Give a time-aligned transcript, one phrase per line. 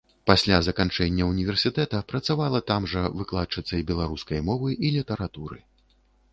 [0.29, 5.57] Пасля заканчэння ўніверсітэта працавала там жа выкладчыцай беларускай мовы і літаратуры.